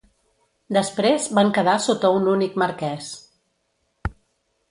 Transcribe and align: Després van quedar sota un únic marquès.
Després 0.77 1.27
van 1.39 1.51
quedar 1.57 1.75
sota 1.87 2.11
un 2.21 2.25
únic 2.33 2.57
marquès. 2.63 3.11